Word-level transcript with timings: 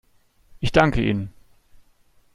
Ich 0.59 0.71
danke 0.71 0.99
Ihnen. 1.03 1.31